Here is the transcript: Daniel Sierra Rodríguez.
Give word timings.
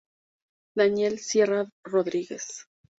Daniel 0.75 1.19
Sierra 1.19 1.69
Rodríguez. 1.83 2.65